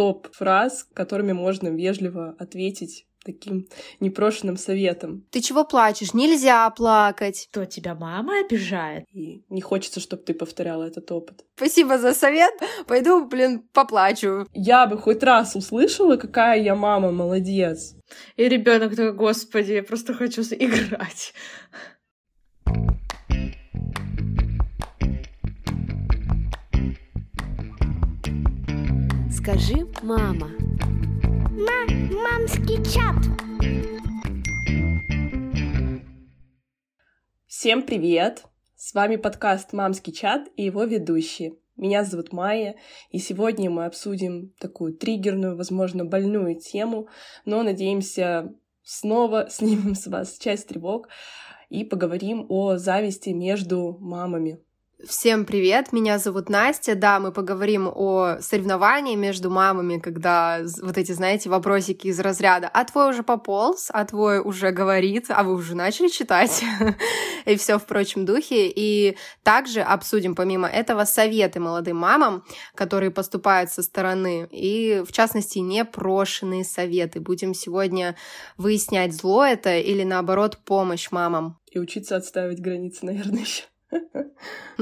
[0.00, 3.68] топ фраз, которыми можно вежливо ответить таким
[4.00, 5.26] непрошенным советом.
[5.30, 6.14] Ты чего плачешь?
[6.14, 7.50] Нельзя плакать.
[7.52, 9.04] То тебя мама обижает.
[9.12, 11.44] И не хочется, чтобы ты повторяла этот опыт.
[11.54, 12.54] Спасибо за совет.
[12.86, 14.46] Пойду, блин, поплачу.
[14.54, 17.94] Я бы хоть раз услышала, какая я мама, молодец.
[18.36, 21.34] И ребенок такой, господи, я просто хочу играть.
[29.42, 30.50] Скажи, мама.
[31.50, 33.16] На мамский чат.
[37.46, 38.44] Всем привет!
[38.76, 41.54] С вами подкаст «Мамский чат» и его ведущие.
[41.76, 42.76] Меня зовут Майя,
[43.10, 47.08] и сегодня мы обсудим такую триггерную, возможно, больную тему,
[47.46, 48.52] но, надеемся,
[48.82, 51.08] снова снимем с вас часть тревог
[51.70, 54.60] и поговорим о зависти между мамами.
[55.06, 56.94] Всем привет, меня зовут Настя.
[56.94, 62.84] Да, мы поговорим о соревновании между мамами, когда вот эти, знаете, вопросики из разряда «А
[62.84, 63.88] твой уже пополз?
[63.90, 65.26] А твой уже говорит?
[65.30, 66.62] А вы уже начали читать?»
[67.46, 68.68] И все в прочем духе.
[68.68, 75.60] И также обсудим, помимо этого, советы молодым мамам, которые поступают со стороны, и, в частности,
[75.60, 77.20] непрошенные советы.
[77.20, 78.16] Будем сегодня
[78.58, 81.58] выяснять, зло это или, наоборот, помощь мамам.
[81.70, 83.69] И учиться отставить границы, наверное, еще.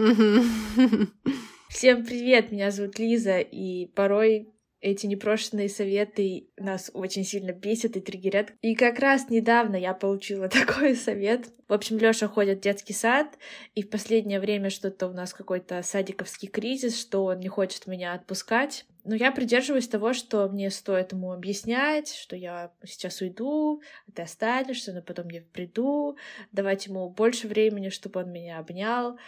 [1.68, 8.00] Всем привет, меня зовут Лиза, и порой эти непрошенные советы нас очень сильно бесят и
[8.00, 8.52] триггерят.
[8.60, 11.48] И как раз недавно я получила такой совет.
[11.68, 13.38] В общем, Лёша ходит в детский сад,
[13.74, 18.12] и в последнее время что-то у нас какой-то садиковский кризис, что он не хочет меня
[18.12, 18.84] отпускать.
[19.08, 24.20] Но я придерживаюсь того, что мне стоит ему объяснять, что я сейчас уйду, а ты
[24.20, 26.18] останешься, но потом я приду,
[26.52, 29.18] давать ему больше времени, чтобы он меня обнял.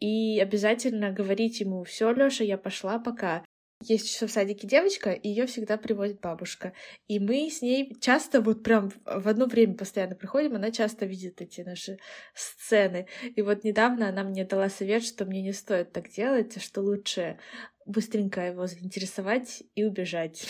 [0.00, 3.44] И обязательно говорить ему, все, Лёша, я пошла пока.
[3.82, 6.72] Есть еще в садике девочка, и ее всегда приводит бабушка.
[7.06, 11.42] И мы с ней часто, вот прям в одно время постоянно приходим, она часто видит
[11.42, 11.98] эти наши
[12.34, 13.06] сцены.
[13.34, 16.80] И вот недавно она мне дала совет, что мне не стоит так делать, а что
[16.80, 17.38] лучше
[17.86, 20.46] быстренько его заинтересовать и убежать.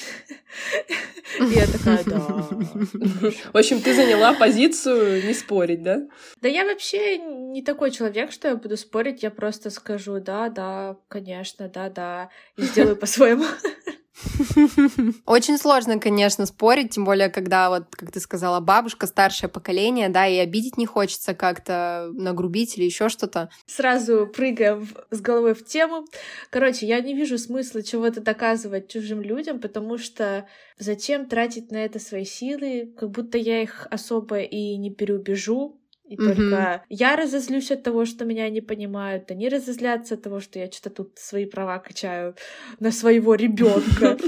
[1.38, 2.19] Я такая, да.
[2.19, 6.00] В общем, ты заняла позицию не спорить, да?
[6.41, 10.97] Да я вообще не такой человек, что я буду спорить, я просто скажу, да, да,
[11.08, 13.44] конечно, да, да, и сделаю по-своему.
[15.26, 20.26] Очень сложно, конечно, спорить, тем более, когда, вот, как ты сказала, бабушка, старшее поколение, да,
[20.26, 23.50] и обидеть не хочется как-то, нагрубить или еще что-то.
[23.66, 26.06] Сразу прыгаем с головой в тему.
[26.50, 30.47] Короче, я не вижу смысла чего-то доказывать чужим людям, потому что
[30.78, 36.16] зачем тратить на это свои силы, как будто я их особо и не переубежу, и
[36.16, 36.34] mm-hmm.
[36.34, 40.70] только я разозлюсь от того, что меня не понимают, они разозлятся от того, что я
[40.70, 42.34] что-то тут свои права качаю
[42.78, 44.16] на своего ребенка.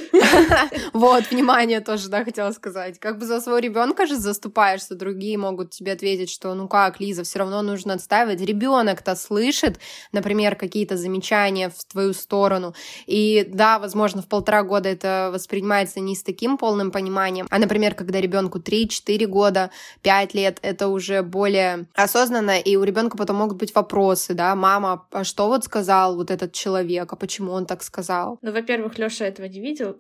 [0.93, 2.99] Вот, внимание тоже, да, хотела сказать.
[2.99, 7.23] Как бы за своего ребенка же заступаешься, другие могут тебе ответить, что ну как, Лиза,
[7.23, 8.41] все равно нужно отстаивать.
[8.41, 9.79] Ребенок-то слышит,
[10.13, 12.75] например, какие-то замечания в твою сторону.
[13.07, 17.95] И да, возможно, в полтора года это воспринимается не с таким полным пониманием, а, например,
[17.95, 19.71] когда ребенку 3-4 года,
[20.03, 25.07] 5 лет, это уже более осознанно, и у ребенка потом могут быть вопросы, да, мама,
[25.11, 28.39] а что вот сказал вот этот человек, а почему он так сказал?
[28.43, 29.99] Ну, во-первых, Лёша этого не видел.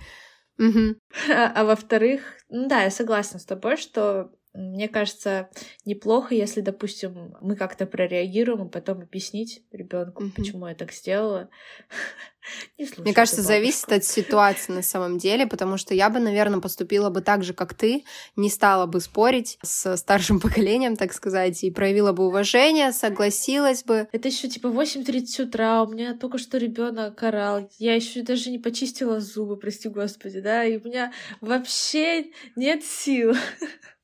[0.58, 5.50] А, а во-вторых, ну да, я согласна с тобой, что мне кажется,
[5.84, 10.32] неплохо, если, допустим, мы как-то прореагируем, а потом объяснить ребенку, mm-hmm.
[10.34, 11.48] почему я так сделала.
[12.78, 17.10] Не Мне кажется, зависит от ситуации на самом деле, потому что я бы, наверное, поступила
[17.10, 18.04] бы так же, как ты,
[18.36, 24.08] не стала бы спорить с старшим поколением, так сказать, и проявила бы уважение, согласилась бы.
[24.12, 28.58] Это еще типа 8.30 утра, у меня только что ребенок орал, я еще даже не
[28.58, 33.34] почистила зубы, прости господи, да, и у меня вообще нет сил.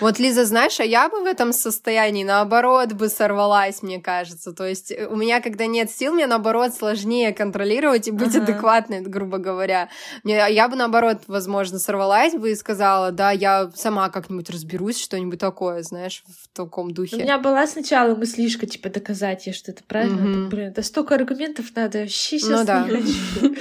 [0.00, 4.52] Вот, Лиза, знаешь, а я бы в этом состоянии, наоборот, бы сорвалась, мне кажется.
[4.52, 8.44] То есть э, у меня, когда нет сил, мне, наоборот, сложнее контролировать и быть ага.
[8.44, 9.88] адекватной, грубо говоря.
[10.24, 15.38] Мне, я бы, наоборот, возможно, сорвалась бы и сказала, да, я сама как-нибудь разберусь, что-нибудь
[15.38, 17.16] такое, знаешь, в таком духе.
[17.16, 20.44] У меня была сначала мыслишка, типа, доказать ей, что это правильно.
[20.44, 20.50] Угу.
[20.50, 22.88] Блин, это столько аргументов надо, вообще сейчас ну, да.
[22.88, 23.56] не хочу.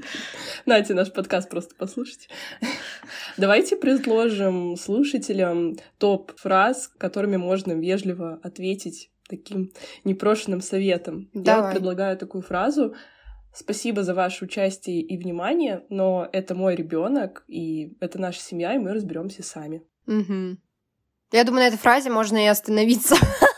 [0.70, 2.28] Нате наш подкаст просто послушать.
[3.36, 9.72] Давайте предложим слушателям топ фраз, которыми можно вежливо ответить таким
[10.04, 11.28] непрошенным советом.
[11.34, 11.70] Давай.
[11.70, 12.94] Я предлагаю такую фразу.
[13.52, 18.78] Спасибо за ваше участие и внимание, но это мой ребенок, и это наша семья, и
[18.78, 19.82] мы разберемся сами.
[20.06, 20.56] Угу.
[21.32, 23.16] Я думаю, на этой фразе можно и остановиться.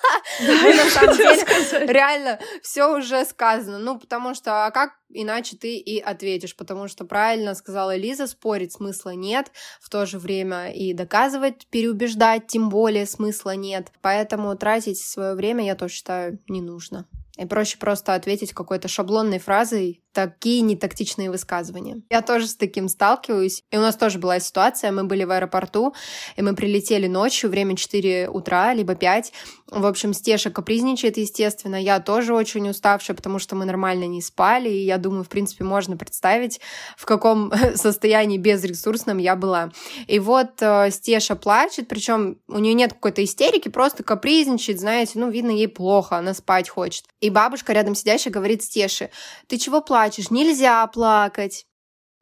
[0.47, 3.79] На самом деле реально все уже сказано.
[3.79, 8.73] Ну, потому что, а как иначе ты и ответишь, потому что правильно сказала Лиза, спорить
[8.73, 13.93] смысла нет, в то же время и доказывать, переубеждать, тем более смысла нет.
[14.01, 17.07] Поэтому тратить свое время, я тоже считаю, не нужно.
[17.39, 22.03] И проще просто ответить какой-то шаблонной фразой, такие нетактичные высказывания.
[22.11, 23.63] Я тоже с таким сталкиваюсь.
[23.71, 25.95] И у нас тоже была ситуация, мы были в аэропорту,
[26.37, 29.33] и мы прилетели ночью, время 4 утра, либо 5.
[29.71, 31.77] В общем, Стеша капризничает, естественно.
[31.83, 35.65] Я тоже очень уставшая, потому что мы нормально не спали, и я думаю, в принципе,
[35.65, 36.61] можно представить,
[36.99, 39.73] в каком состоянии безресурсном я была.
[40.07, 45.31] И вот э, Стеша плачет, причем у нее нет какой-то истерики, просто капризничает, знаете, ну,
[45.31, 47.05] видно, ей плохо, она спать хочет.
[47.23, 49.11] И бабушка рядом сидящая говорит Стеше,
[49.47, 50.31] ты чего плачешь?
[50.31, 51.67] нельзя плакать.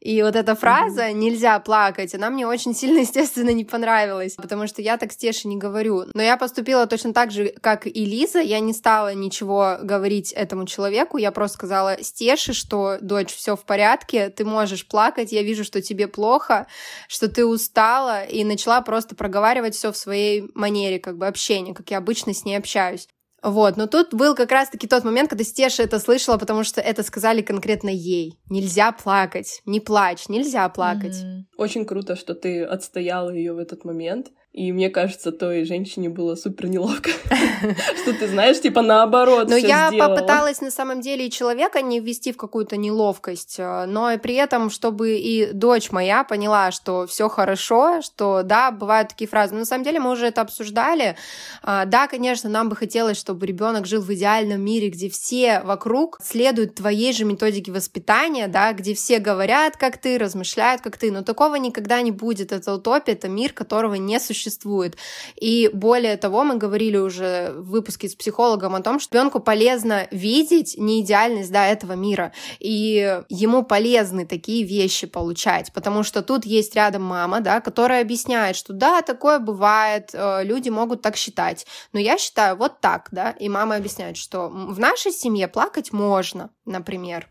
[0.01, 1.13] И вот эта фраза mm-hmm.
[1.13, 5.59] «нельзя плакать», она мне очень сильно, естественно, не понравилась, потому что я так Стеше не
[5.59, 6.05] говорю.
[6.15, 8.41] Но я поступила точно так же, как и Лиза.
[8.41, 11.19] Я не стала ничего говорить этому человеку.
[11.19, 15.83] Я просто сказала Стеше, что, дочь, все в порядке, ты можешь плакать, я вижу, что
[15.83, 16.67] тебе плохо,
[17.07, 21.91] что ты устала, и начала просто проговаривать все в своей манере, как бы общения, как
[21.91, 23.07] я обычно с ней общаюсь.
[23.43, 27.03] Вот, но тут был как раз-таки тот момент, когда Стеша это слышала, потому что это
[27.03, 28.39] сказали конкретно ей.
[28.49, 31.15] Нельзя плакать, не плачь, нельзя плакать.
[31.15, 31.43] Mm-hmm.
[31.57, 34.29] Очень круто, что ты отстояла ее в этот момент.
[34.53, 37.11] И мне кажется, той женщине было супер неловко,
[38.03, 39.49] что ты знаешь, типа наоборот.
[39.49, 44.11] Но я попыталась на самом деле и человека не ввести в какую-то неловкость, э, но
[44.11, 49.29] и при этом, чтобы и дочь моя поняла, что все хорошо, что да, бывают такие
[49.29, 49.53] фразы.
[49.53, 51.17] Но на самом деле мы уже это обсуждали.
[51.63, 56.19] А, да, конечно, нам бы хотелось, чтобы ребенок жил в идеальном мире, где все вокруг
[56.21, 61.13] следуют твоей же методике воспитания, да, где все говорят, как ты, размышляют, как ты.
[61.13, 62.51] Но такого никогда не будет.
[62.51, 64.97] Это утопия, это мир, которого не существует существует.
[65.37, 70.09] И более того, мы говорили уже в выпуске с психологом о том, что ребенку полезно
[70.11, 72.33] видеть неидеальность да, этого мира.
[72.59, 78.57] И ему полезны такие вещи получать, потому что тут есть рядом мама, да, которая объясняет,
[78.57, 83.31] что да, такое бывает, э, люди могут так считать, но я считаю вот так, да,
[83.31, 87.27] и мама объясняет, что в нашей семье плакать можно, например.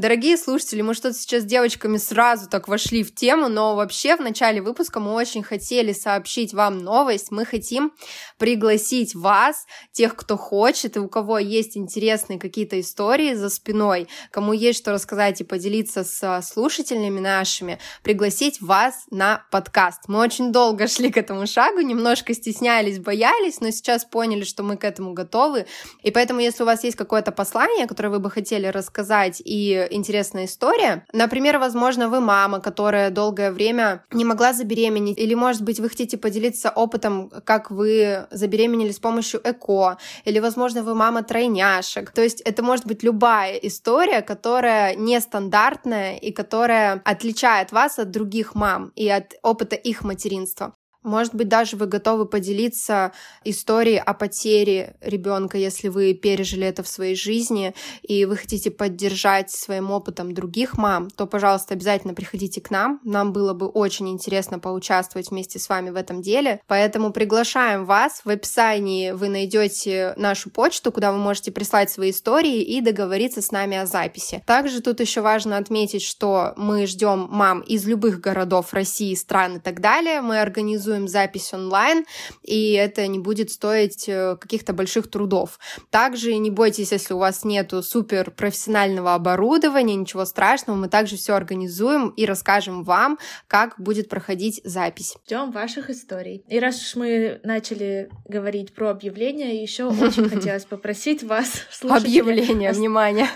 [0.00, 4.20] Дорогие слушатели, мы что-то сейчас с девочками сразу так вошли в тему, но вообще в
[4.20, 7.30] начале выпуска мы очень хотели сообщить вам новость.
[7.30, 7.92] Мы хотим
[8.38, 14.54] пригласить вас, тех, кто хочет, и у кого есть интересные какие-то истории за спиной, кому
[14.54, 20.04] есть что рассказать и поделиться с слушателями нашими, пригласить вас на подкаст.
[20.08, 24.78] Мы очень долго шли к этому шагу, немножко стеснялись, боялись, но сейчас поняли, что мы
[24.78, 25.66] к этому готовы.
[26.02, 30.46] И поэтому, если у вас есть какое-то послание, которое вы бы хотели рассказать и интересная
[30.46, 31.04] история.
[31.12, 36.16] Например, возможно, вы мама, которая долгое время не могла забеременеть, или, может быть, вы хотите
[36.16, 42.10] поделиться опытом, как вы забеременели с помощью ЭКО, или, возможно, вы мама тройняшек.
[42.10, 48.54] То есть это может быть любая история, которая нестандартная и которая отличает вас от других
[48.54, 50.74] мам и от опыта их материнства.
[51.02, 53.12] Может быть, даже вы готовы поделиться
[53.44, 59.50] историей о потере ребенка, если вы пережили это в своей жизни, и вы хотите поддержать
[59.50, 63.00] своим опытом других мам, то, пожалуйста, обязательно приходите к нам.
[63.02, 66.60] Нам было бы очень интересно поучаствовать вместе с вами в этом деле.
[66.66, 68.20] Поэтому приглашаем вас.
[68.24, 73.50] В описании вы найдете нашу почту, куда вы можете прислать свои истории и договориться с
[73.50, 74.42] нами о записи.
[74.46, 79.60] Также тут еще важно отметить, что мы ждем мам из любых городов России, стран и
[79.60, 80.20] так далее.
[80.20, 82.04] Мы организуем организуем запись онлайн,
[82.42, 85.58] и это не будет стоить э, каких-то больших трудов.
[85.90, 91.34] Также не бойтесь, если у вас нету супер профессионального оборудования, ничего страшного, мы также все
[91.34, 95.16] организуем и расскажем вам, как будет проходить запись.
[95.26, 96.44] Ждем ваших историй.
[96.48, 103.28] И раз уж мы начали говорить про объявления, еще очень хотелось попросить вас, Объявление, внимание.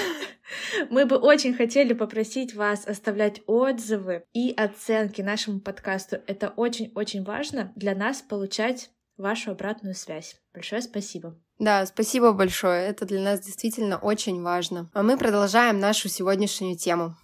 [0.88, 6.18] Мы бы очень хотели попросить вас оставлять отзывы и оценки нашему подкасту.
[6.26, 10.36] Это очень-очень важно для нас получать вашу обратную связь.
[10.54, 11.36] Большое спасибо.
[11.58, 12.86] Да, спасибо большое.
[12.86, 14.90] Это для нас действительно очень важно.
[14.94, 17.16] А мы продолжаем нашу сегодняшнюю тему.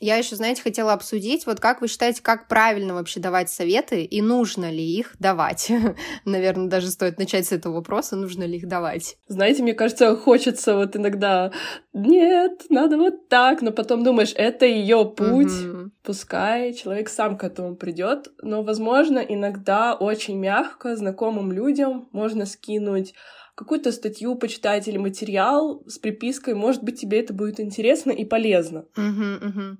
[0.00, 4.22] Я еще, знаете, хотела обсудить, вот как вы считаете, как правильно вообще давать советы и
[4.22, 5.70] нужно ли их давать?
[6.24, 9.18] Наверное, даже стоит начать с этого вопроса, нужно ли их давать.
[9.26, 11.52] Знаете, мне кажется, хочется вот иногда,
[11.92, 15.90] нет, надо вот так, но потом думаешь, это ее путь, угу.
[16.02, 23.12] пускай человек сам к этому придет, но, возможно, иногда очень мягко знакомым людям можно скинуть
[23.54, 28.86] какую-то статью почитать или материал с припиской, может быть, тебе это будет интересно и полезно.
[28.96, 29.76] Угу, угу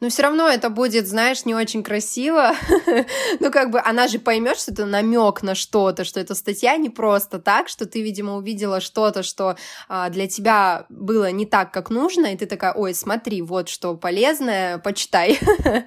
[0.00, 2.52] но все равно это будет, знаешь, не очень красиво.
[3.40, 6.88] ну, как бы она же поймет, что это намек на что-то, что эта статья не
[6.88, 9.56] просто так, что ты, видимо, увидела что-то, что
[9.88, 13.94] а, для тебя было не так, как нужно, и ты такая, ой, смотри, вот что
[13.94, 15.38] полезное, почитай.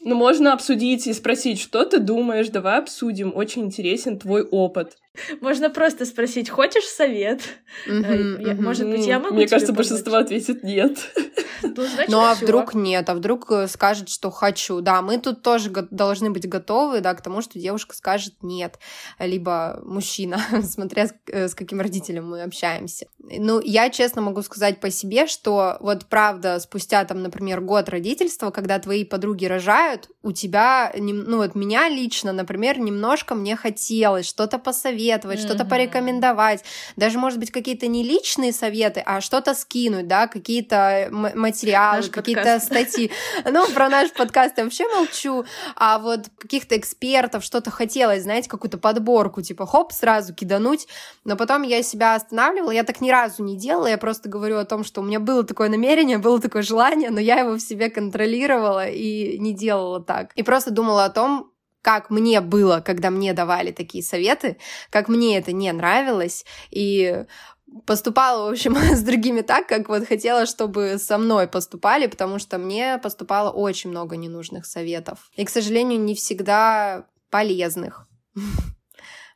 [0.00, 4.98] Ну, можно обсудить и спросить, что ты думаешь, давай обсудим, очень интересен твой опыт.
[5.40, 7.40] Можно просто спросить, хочешь совет?
[7.86, 10.98] Может быть, я могу Мне кажется, большинство ответит нет.
[11.62, 14.82] Ну, ну а вдруг нет, а вдруг э, скажет, что хочу.
[14.82, 18.78] Да, мы тут тоже должны быть готовы, да, к тому, что девушка скажет нет,
[19.18, 23.06] либо мужчина, смотря э, с каким родителем мы общаемся.
[23.18, 28.50] Ну, я честно могу сказать по себе, что вот правда, спустя там, например, год родительства,
[28.50, 34.58] когда твои подруги рожают, у тебя, ну вот меня лично, например, немножко мне хотелось что-то
[34.58, 35.46] посоветовать, mm-hmm.
[35.46, 36.64] что-то порекомендовать,
[36.96, 43.12] даже, может быть, какие-то не личные советы, а что-то скинуть, да, какие-то материалы, какие-то статьи.
[43.44, 45.44] Ну, про наш подкаст я вообще молчу,
[45.76, 50.88] а вот каких-то экспертов что-то хотелось, знаете, какую-то подборку, типа, хоп, сразу кидануть,
[51.24, 54.64] но потом я себя останавливала, я так ни разу не делала, я просто говорю о
[54.64, 57.90] том, что у меня было такое намерение, было такое желание, но я его в себе
[57.90, 60.15] контролировала и не делала так.
[60.34, 64.58] И просто думала о том, как мне было, когда мне давали такие советы,
[64.90, 67.24] как мне это не нравилось, и
[67.86, 72.58] поступала, в общем, с другими так, как вот хотела, чтобы со мной поступали, потому что
[72.58, 75.30] мне поступало очень много ненужных советов.
[75.36, 78.06] И, к сожалению, не всегда полезных.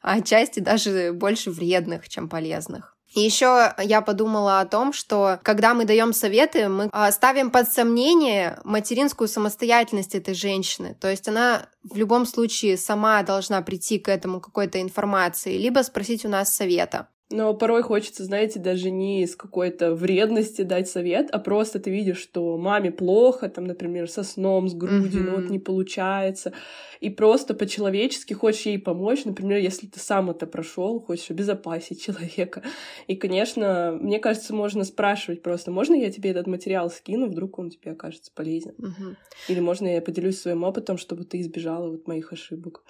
[0.02, 2.96] А отчасти даже больше вредных, чем полезных.
[3.14, 7.70] И еще я подумала о том, что когда мы даем советы, мы а, ставим под
[7.72, 10.96] сомнение материнскую самостоятельность этой женщины.
[11.00, 16.24] То есть она в любом случае сама должна прийти к этому какой-то информации, либо спросить
[16.24, 17.08] у нас совета.
[17.32, 22.18] Но порой хочется, знаете, даже не из какой-то вредности дать совет, а просто ты видишь,
[22.18, 25.30] что маме плохо, там, например, со сном, с грудью, mm-hmm.
[25.30, 26.52] ну вот не получается.
[26.98, 32.64] И просто по-человечески хочешь ей помочь, например, если ты сам это прошел, хочешь обезопасить человека.
[33.06, 37.70] И, конечно, мне кажется, можно спрашивать просто, можно я тебе этот материал скину, вдруг он
[37.70, 38.74] тебе окажется полезен.
[38.76, 39.16] Mm-hmm.
[39.48, 42.82] Или можно я поделюсь своим опытом, чтобы ты избежала вот моих ошибок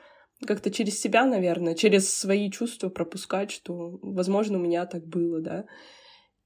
[0.46, 5.66] как-то через себя, наверное, через свои чувства пропускать, что, возможно, у меня так было, да,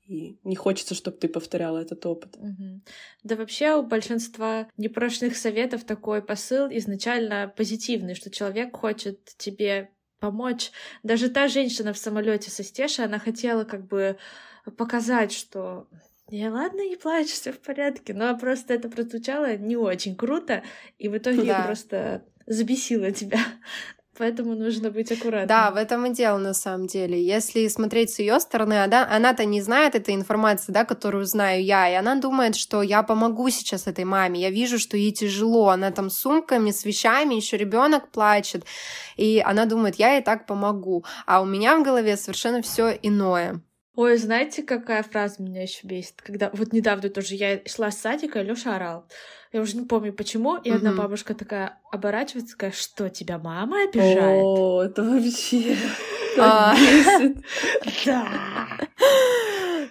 [0.06, 2.36] и не хочется, чтобы ты повторяла этот опыт.
[2.36, 2.82] Угу.
[3.22, 10.72] Да вообще у большинства непрошенных советов такой посыл изначально позитивный, что человек хочет тебе помочь.
[11.02, 14.18] Даже та женщина в самолете со Стеши, она хотела как бы
[14.76, 15.88] показать, что
[16.28, 18.14] я ладно, не плачь, все в порядке.
[18.14, 20.62] Но просто это прозвучало не очень круто,
[20.98, 21.64] и в итоге да.
[21.64, 23.38] просто забесила тебя.
[24.18, 25.48] Поэтому нужно быть аккуратным.
[25.48, 27.20] Да, в этом и дело на самом деле.
[27.20, 31.90] Если смотреть с ее стороны, она, она-то не знает этой информации, да, которую знаю я,
[31.90, 34.40] и она думает, что я помогу сейчас этой маме.
[34.40, 38.64] Я вижу, что ей тяжело, она там с сумками, с вещами, еще ребенок плачет,
[39.16, 41.04] и она думает, я ей так помогу.
[41.26, 43.60] А у меня в голове совершенно все иное.
[43.96, 46.20] Ой, знаете, какая фраза меня еще бесит?
[46.20, 49.06] Когда вот недавно тоже я шла с садика, и Лёша орал.
[49.54, 54.42] Я уже не помню почему, и одна бабушка такая оборачивается, такая, что тебя мама обижает?
[54.42, 55.76] О, это вообще
[56.40, 56.74] а.
[58.04, 58.26] Да.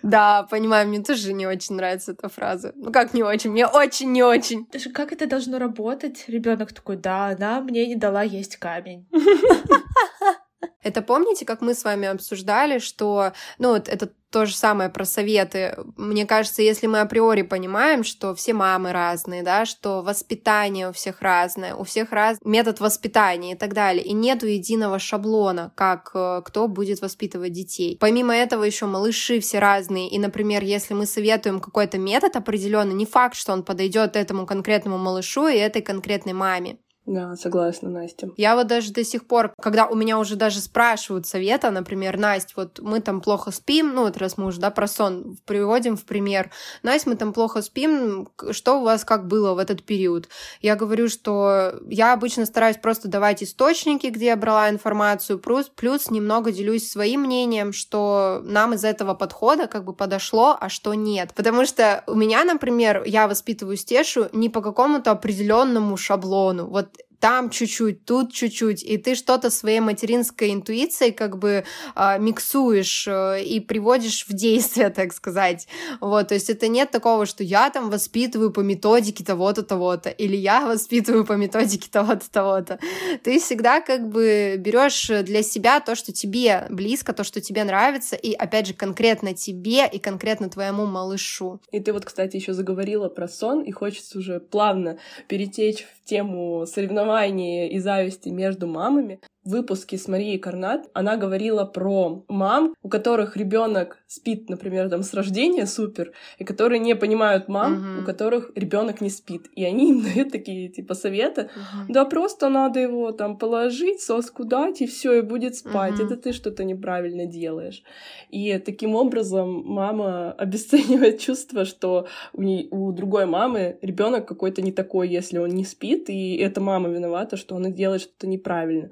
[0.01, 2.73] Да, понимаю, мне тоже не очень нравится эта фраза.
[2.75, 3.51] Ну как не очень?
[3.51, 4.67] Мне очень не очень.
[4.69, 6.25] Даже как это должно работать?
[6.27, 9.07] Ребенок такой, да, она мне не дала есть камень.
[10.81, 15.05] Это помните, как мы с вами обсуждали, что, ну, вот это то же самое про
[15.05, 15.77] советы.
[15.95, 21.21] Мне кажется, если мы априори понимаем, что все мамы разные, да, что воспитание у всех
[21.21, 26.41] разное, у всех раз метод воспитания и так далее, и нету единого шаблона, как э,
[26.43, 27.95] кто будет воспитывать детей.
[27.99, 33.05] Помимо этого еще малыши все разные, и, например, если мы советуем какой-то метод определенный, не
[33.05, 36.79] факт, что он подойдет этому конкретному малышу и этой конкретной маме.
[37.05, 38.29] Да, согласна, Настя.
[38.37, 42.53] Я вот даже до сих пор, когда у меня уже даже спрашивают совета, например, Настя,
[42.55, 46.05] вот мы там плохо спим, ну вот раз мы уже, да, про сон приводим в
[46.05, 46.49] пример,
[46.81, 50.29] Настя, мы там плохо спим, что у вас как было в этот период?
[50.61, 56.09] Я говорю, что я обычно стараюсь просто давать источники, где я брала информацию, плюс, плюс
[56.09, 61.33] немного делюсь своим мнением, что нам из этого подхода как бы подошло, а что нет.
[61.35, 66.67] Потому что у меня, например, я воспитываю Стешу не по какому-то определенному шаблону.
[66.67, 66.92] Вот
[67.23, 71.63] там чуть-чуть, тут чуть-чуть, и ты что-то своей материнской интуицией как бы
[71.95, 75.69] э, миксуешь э, и приводишь в действие, так сказать.
[76.01, 80.35] Вот, то есть это нет такого, что я там воспитываю по методике того-то, того-то, или
[80.35, 82.79] я воспитываю по методике того-то, того-то.
[83.23, 88.17] Ты всегда как бы берешь для себя то, что тебе близко, то, что тебе нравится,
[88.17, 91.61] и опять же конкретно тебе и конкретно твоему малышу.
[91.71, 94.97] И ты вот, кстати, еще заговорила про сон, и хочется уже плавно
[95.29, 96.65] перетечь в тему
[97.13, 103.35] соревнования и зависти между мамами выпуске с Марией Карнат она говорила про мам, у которых
[103.35, 108.01] ребенок спит, например, там с рождения супер, и которые не понимают мам, uh-huh.
[108.01, 109.47] у которых ребенок не спит.
[109.55, 111.41] И они им дают такие типа советы.
[111.41, 111.85] Uh-huh.
[111.89, 115.95] Да просто надо его там положить, соску дать, и все, и будет спать.
[115.95, 116.05] Uh-huh.
[116.05, 117.83] Это ты что-то неправильно делаешь.
[118.29, 124.71] И таким образом мама обесценивает чувство, что у, ней, у другой мамы ребенок какой-то не
[124.71, 128.91] такой, если он не спит, и эта мама виновата, что она делает что-то неправильно.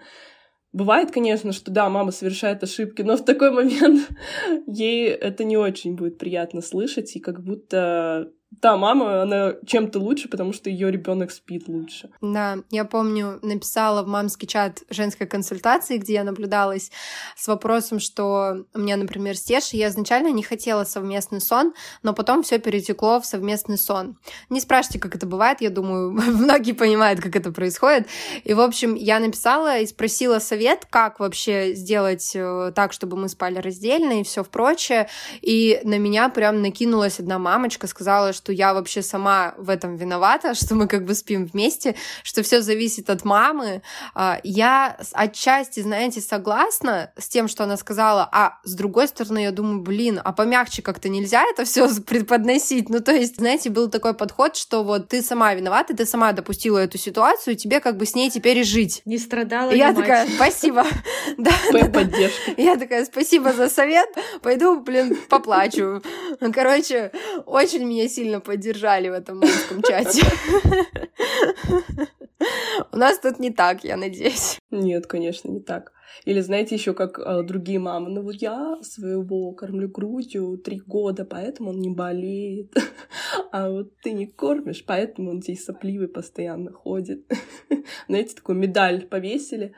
[0.73, 4.09] Бывает, конечно, что да, мама совершает ошибки, но в такой момент
[4.67, 10.27] ей это не очень будет приятно слышать, и как будто да, мама, она чем-то лучше,
[10.27, 12.09] потому что ее ребенок спит лучше.
[12.21, 16.91] Да, я помню, написала в мамский чат женской консультации, где я наблюдалась
[17.37, 22.13] с вопросом, что у меня, например, с Тешей, я изначально не хотела совместный сон, но
[22.13, 24.17] потом все перетекло в совместный сон.
[24.49, 28.07] Не спрашивайте, как это бывает, я думаю, многие понимают, как это происходит.
[28.43, 33.29] И, в общем, я написала и спросила совет, как вообще сделать э, так, чтобы мы
[33.29, 35.07] спали раздельно и все прочее.
[35.41, 40.53] И на меня прям накинулась одна мамочка, сказала, что я вообще сама в этом виновата,
[40.55, 43.83] что мы как бы спим вместе, что все зависит от мамы.
[44.15, 49.51] А, я отчасти, знаете, согласна с тем, что она сказала, а с другой стороны, я
[49.51, 52.89] думаю, блин, а помягче как-то нельзя это все преподносить.
[52.89, 56.79] Ну, то есть, знаете, был такой подход, что вот ты сама виновата, ты сама допустила
[56.79, 59.03] эту ситуацию, тебе как бы с ней теперь и жить.
[59.05, 59.69] Не страдала.
[59.69, 60.83] И я такая, спасибо.
[61.37, 61.51] Да,
[61.93, 62.51] поддержка.
[62.57, 64.09] Я такая, спасибо за совет,
[64.41, 66.01] пойду, блин, поплачу.
[66.53, 67.11] Короче,
[67.45, 70.23] очень меня сильно поддержали в этом мамском чате.
[72.91, 74.59] У нас тут не так, я надеюсь.
[74.71, 75.93] Нет, конечно, не так.
[76.25, 81.25] Или знаете, еще как э, другие мамы, ну вот я своего кормлю грудью три года,
[81.25, 82.73] поэтому он не болеет.
[83.51, 87.25] А вот ты не кормишь, поэтому он здесь сопливый постоянно ходит.
[88.07, 89.73] Знаете, такую медаль повесили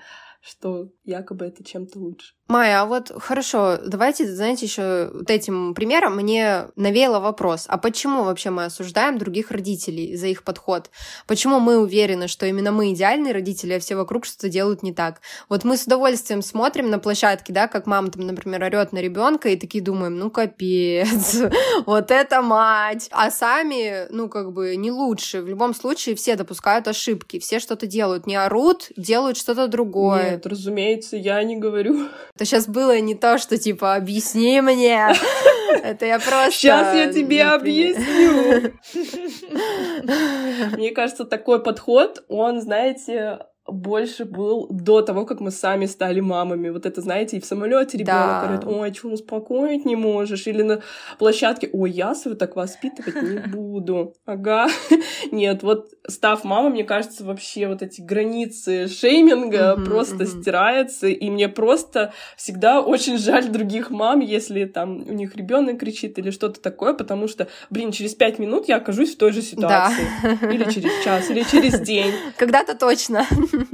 [0.45, 2.33] что якобы это чем-то лучше.
[2.49, 8.25] Майя, а вот хорошо, давайте, знаете, еще вот этим примером мне навеяло вопрос, а почему
[8.25, 10.91] вообще мы осуждаем других родителей за их подход?
[11.25, 15.21] Почему мы уверены, что именно мы идеальные родители, а все вокруг что-то делают не так?
[15.47, 19.47] Вот мы с удовольствием смотрим на площадке, да, как мама там, например, орет на ребенка
[19.47, 21.37] и такие думаем, ну капец,
[21.85, 25.41] вот это мать, а сами, ну как бы не лучше.
[25.41, 30.32] В любом случае все допускают ошибки, все что-то делают, не орут, делают что-то другое.
[30.33, 32.07] Нет, разумеется, я не говорю.
[32.33, 35.09] Это сейчас было не то, что типа объясни мне.
[35.83, 36.51] Это я просто...
[36.51, 38.73] Сейчас я тебе объясню.
[40.75, 46.69] Мне кажется, такой подход, он, знаете, больше был до того, как мы сами стали мамами.
[46.69, 48.41] Вот это, знаете, и в самолете ребенок да.
[48.43, 50.47] говорит, ой, что успокоить не можешь?
[50.47, 50.81] Или на
[51.17, 54.15] площадке, ой, я свою так воспитывать не буду.
[54.25, 54.67] Ага.
[55.31, 61.47] Нет, вот став мамой, мне кажется, вообще вот эти границы шейминга просто стираются, и мне
[61.47, 66.93] просто всегда очень жаль других мам, если там у них ребенок кричит или что-то такое,
[66.93, 70.05] потому что, блин, через пять минут я окажусь в той же ситуации.
[70.21, 70.51] Да.
[70.51, 72.13] Или через час, или через день.
[72.37, 73.25] Когда-то точно.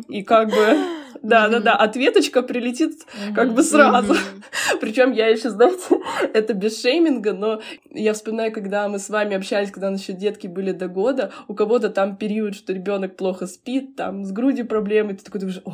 [0.08, 0.78] И как бы
[1.22, 3.06] да, да, да, ответочка прилетит
[3.36, 4.16] как бы сразу.
[4.82, 6.00] Причем я еще, знаете,
[6.34, 10.72] это без шейминга, но я вспоминаю, когда мы с вами общались, когда наши детки были
[10.72, 15.24] до года, у кого-то там период, что ребенок плохо спит, там с грудью проблемы, ты
[15.24, 15.74] такой думаешь, о,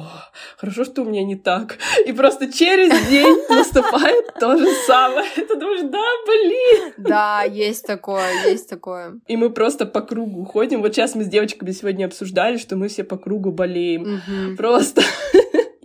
[0.57, 1.77] хорошо, что у меня не так.
[2.05, 5.29] И просто через день наступает то же самое.
[5.35, 6.93] Ты думаешь, да, блин.
[6.97, 9.19] Да, есть такое, есть такое.
[9.27, 10.81] И мы просто по кругу ходим.
[10.81, 14.55] Вот сейчас мы с девочками сегодня обсуждали, что мы все по кругу болеем.
[14.57, 15.01] Просто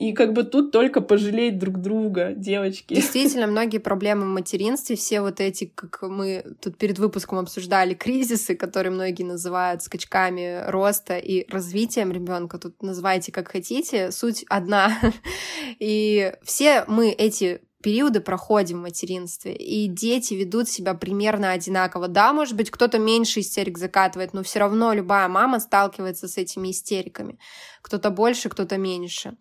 [0.01, 2.95] и как бы тут только пожалеть друг друга, девочки.
[2.95, 8.57] Действительно, многие проблемы в материнстве, все вот эти, как мы тут перед выпуском обсуждали, кризисы,
[8.57, 14.97] которые многие называют скачками роста и развитием ребенка, тут называйте как хотите, суть одна.
[15.79, 22.09] И все мы эти периоды проходим в материнстве, и дети ведут себя примерно одинаково.
[22.09, 26.71] Да, может быть, кто-то меньше истерик закатывает, но все равно любая мама сталкивается с этими
[26.71, 27.39] истериками.
[27.83, 29.37] Кто-то больше, кто-то меньше.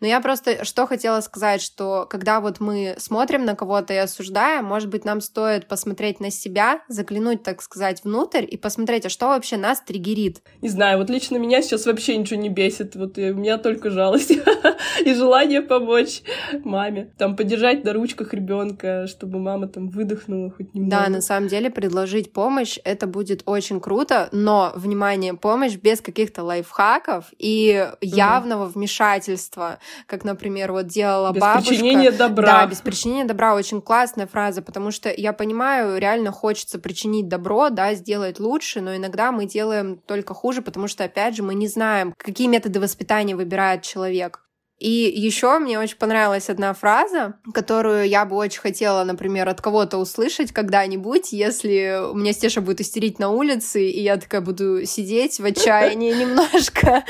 [0.00, 4.64] Но я просто что хотела сказать, что когда вот мы смотрим на кого-то и осуждаем,
[4.64, 9.28] может быть, нам стоит посмотреть на себя, заглянуть, так сказать, внутрь и посмотреть, а что
[9.28, 10.42] вообще нас триггерит.
[10.62, 12.96] Не знаю, вот лично меня сейчас вообще ничего не бесит.
[12.96, 14.32] Вот у меня только жалость
[15.04, 16.22] и желание помочь
[16.64, 17.12] маме.
[17.18, 21.04] Там поддержать держать на ручках ребенка, чтобы мама там выдохнула хоть немного.
[21.04, 26.42] Да, на самом деле предложить помощь это будет очень круто, но внимание, помощь без каких-то
[26.42, 28.72] лайфхаков и явного угу.
[28.72, 31.70] вмешательства, как, например, вот делала без бабушка.
[31.70, 32.46] Без причинения добра.
[32.46, 37.70] Да, без причинения добра очень классная фраза, потому что я понимаю, реально хочется причинить добро,
[37.70, 41.68] да, сделать лучше, но иногда мы делаем только хуже, потому что опять же мы не
[41.68, 44.44] знаем, какие методы воспитания выбирает человек.
[44.78, 49.98] И еще мне очень понравилась одна фраза, которую я бы очень хотела, например, от кого-то
[49.98, 55.38] услышать когда-нибудь, если у меня Стеша будет истерить на улице, и я такая буду сидеть
[55.38, 57.04] в отчаянии немножко.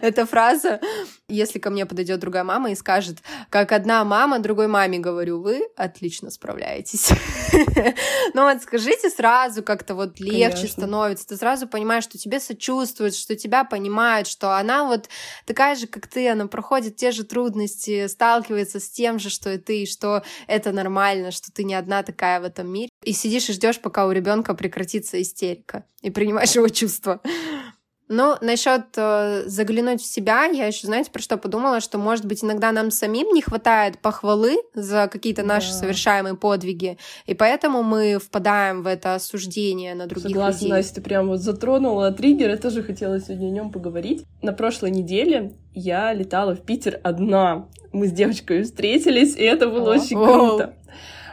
[0.00, 0.80] Эта фраза,
[1.28, 3.18] если ко мне подойдет другая мама и скажет,
[3.50, 7.10] как одна мама другой маме говорю, вы отлично справляетесь.
[8.34, 13.36] Ну вот скажите сразу, как-то вот легче становится, ты сразу понимаешь, что тебе сочувствуют, что
[13.36, 15.08] тебя понимают, что она вот
[15.46, 19.58] такая же, как ты, она проходит те же трудности, сталкивается с тем же, что и
[19.58, 22.90] ты, что это нормально, что ты не одна такая в этом мире.
[23.02, 27.20] И сидишь и ждешь, пока у ребенка прекратится истерика, и принимаешь его чувства.
[28.08, 32.42] Ну, насчет э, заглянуть в себя, я еще, знаете, про что подумала, что, может быть,
[32.42, 35.48] иногда нам самим не хватает похвалы за какие-то да.
[35.48, 40.70] наши совершаемые подвиги, и поэтому мы впадаем в это осуждение на других Согласна, людей.
[40.70, 44.24] Настя, ты прям вот затронула триггер, я тоже хотела сегодня о нем поговорить.
[44.40, 47.68] На прошлой неделе я летала в Питер одна.
[47.92, 50.74] Мы с девочкой встретились, и это было о, очень круто.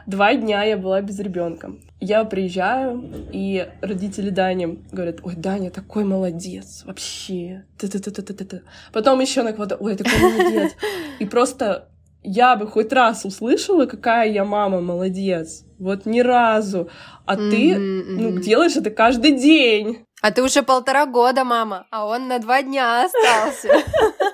[0.05, 1.71] Два дня я была без ребенка.
[1.99, 7.65] Я приезжаю, и родители Дани говорят, ой, Даня такой молодец, вообще.
[7.77, 8.61] Т -т -т -т -т -т.
[8.91, 10.75] Потом еще на кого-то, ой, такой молодец.
[11.19, 11.87] И просто
[12.21, 15.63] я бы хоть раз услышала, какая я мама молодец.
[15.79, 16.89] Вот ни разу.
[17.25, 20.05] А mm-hmm, ты, ну, делаешь это каждый день.
[20.21, 23.83] А ты уже полтора года, мама, а он на два дня остался.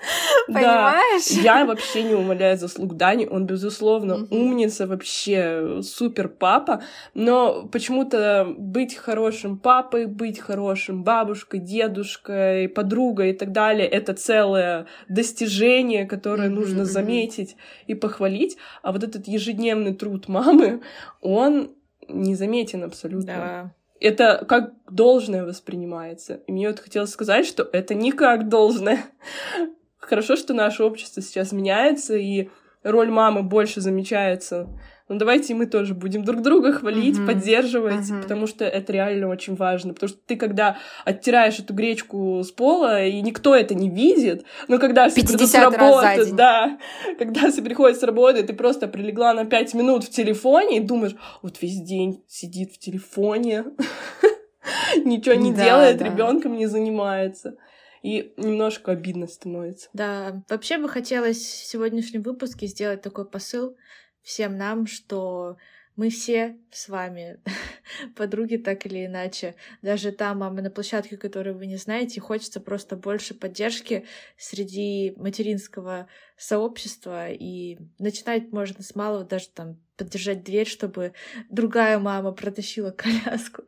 [0.47, 1.27] Понимаешь?
[1.27, 6.81] Я вообще не умоляю заслуг Дани, он, безусловно, умница, вообще супер папа,
[7.13, 14.87] но почему-то быть хорошим папой, быть хорошим бабушкой, дедушкой, подругой и так далее, это целое
[15.07, 17.55] достижение, которое нужно заметить
[17.87, 20.81] и похвалить, а вот этот ежедневный труд мамы,
[21.21, 21.71] он
[22.07, 23.25] не заметен абсолютно.
[23.25, 26.41] Да это как должное воспринимается.
[26.47, 29.05] И мне вот хотелось сказать, что это не как должное.
[30.01, 32.49] Хорошо, что наше общество сейчас меняется, и
[32.83, 34.67] роль мамы больше замечается
[35.11, 37.25] ну давайте мы тоже будем друг друга хвалить, uh-huh.
[37.25, 38.21] поддерживать, uh-huh.
[38.21, 39.93] потому что это реально очень важно.
[39.93, 44.79] Потому что ты, когда оттираешь эту гречку с пола, и никто это не видит, но
[44.79, 46.77] когда все придут с работы, да,
[47.19, 51.15] когда все приходят с работы, ты просто прилегла на пять минут в телефоне и думаешь,
[51.41, 53.65] вот весь день сидит в телефоне,
[55.03, 57.57] ничего не делает, ребенком не занимается
[58.01, 59.89] и немножко обидно становится.
[59.93, 63.77] Да, вообще бы хотелось в сегодняшнем выпуске сделать такой посыл,
[64.21, 65.57] всем нам, что
[65.95, 67.39] мы все с вами
[68.15, 69.55] подруги так или иначе.
[69.81, 74.05] Даже та мама на площадке, которую вы не знаете, хочется просто больше поддержки
[74.37, 77.29] среди материнского сообщества.
[77.29, 81.13] И начинать можно с малого, даже там поддержать дверь, чтобы
[81.49, 83.63] другая мама протащила коляску.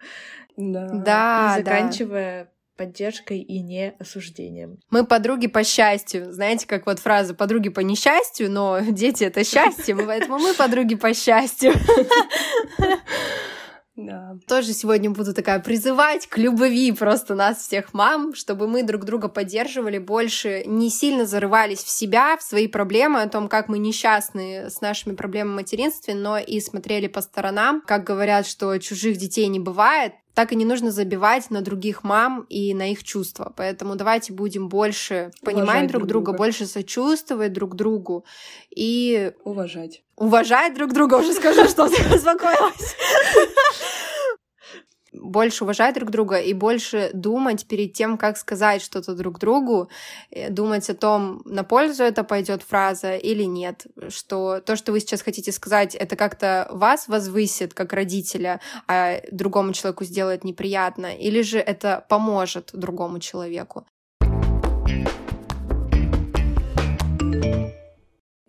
[0.56, 1.56] Да, да.
[1.58, 4.80] И заканчивая поддержкой и не осуждением.
[4.90, 6.32] Мы подруги по счастью.
[6.32, 11.14] Знаете, как вот фраза «подруги по несчастью», но дети— это счастье, поэтому мы подруги по
[11.14, 11.74] счастью.
[13.96, 14.38] Да.
[14.48, 19.28] Тоже сегодня буду такая призывать к любви просто нас всех мам, чтобы мы друг друга
[19.28, 24.70] поддерживали, больше не сильно зарывались в себя, в свои проблемы, о том, как мы несчастны
[24.72, 27.84] с нашими проблемами в материнстве, но и смотрели по сторонам.
[27.86, 32.48] Как говорят, что чужих детей не бывает, так и не нужно забивать на других мам
[32.50, 33.54] и на их чувства.
[33.56, 38.26] Поэтому давайте будем больше понимать уважать друг друга, друга, больше сочувствовать друг другу
[38.76, 39.34] и...
[39.44, 40.02] Уважать.
[40.16, 42.96] Уважать друг друга, уже скажу, что ты успокоилась
[45.34, 49.89] больше уважать друг друга и больше думать перед тем, как сказать что-то друг другу,
[50.32, 55.00] э, думать о том, на пользу это пойдет фраза или нет, что то, что вы
[55.00, 61.41] сейчас хотите сказать, это как-то вас возвысит как родителя, а другому человеку сделает неприятно, или
[61.41, 63.86] же это поможет другому человеку.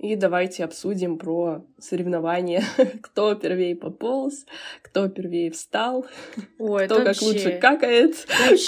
[0.04, 2.62] И давайте обсудим про соревнования.
[3.02, 4.44] кто первее пополз,
[4.82, 6.04] кто первее встал,
[6.58, 7.24] Ой, кто как вообще...
[7.24, 8.14] лучше какает,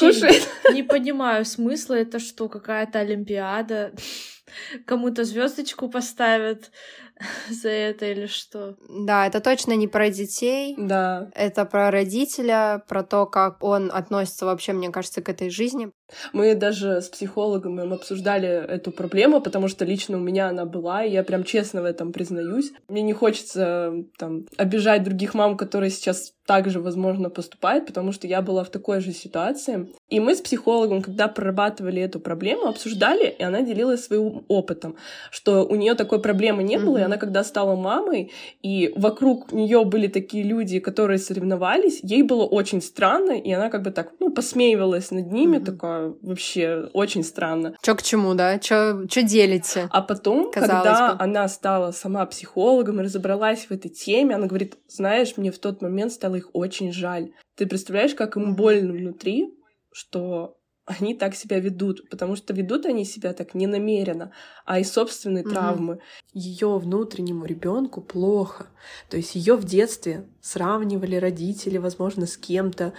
[0.01, 0.49] кушает.
[0.73, 3.93] Не понимаю смысла, это что, какая-то Олимпиада?
[4.87, 6.71] Кому-то звездочку поставят
[7.51, 8.77] за это или что?
[8.89, 10.75] Да, это точно не про детей.
[10.77, 11.31] Да.
[11.35, 15.91] Это про родителя, про то, как он относится вообще, мне кажется, к этой жизни.
[16.33, 21.11] Мы даже с психологом обсуждали эту проблему, потому что лично у меня она была, и
[21.11, 22.73] я прям честно в этом признаюсь.
[22.89, 28.41] Мне не хочется там обижать других мам, которые сейчас также, возможно, поступают, потому что я
[28.41, 29.89] была в такой же ситуации.
[30.09, 34.97] И мы с психологом, когда прорабатывали эту проблему, обсуждали, и она делилась своим опытом,
[35.31, 37.01] что у нее такой проблемы не было, mm-hmm.
[37.01, 38.33] и она, когда стала мамой,
[38.63, 43.83] и вокруг нее были такие люди, которые соревновались, ей было очень странно, и она как
[43.83, 45.65] бы так, ну, посмеивалась над ними, mm-hmm.
[45.65, 47.75] такая, вообще очень странно.
[47.83, 48.59] Чё к чему, да?
[48.59, 49.89] Чё, чё делите?
[49.91, 51.25] А потом, когда бы.
[51.25, 55.83] она стала сама психологом и разобралась в этой теме, она говорит, знаешь, мне в тот
[55.83, 57.33] момент стало их очень жаль.
[57.57, 59.55] Ты представляешь, как им больно внутри,
[59.93, 64.31] что они так себя ведут, потому что ведут они себя так не намеренно,
[64.65, 65.51] а из собственной угу.
[65.51, 65.99] травмы.
[66.33, 68.69] Ее внутреннему ребенку плохо.
[69.11, 72.93] То есть ее в детстве сравнивали родители, возможно, с кем-то,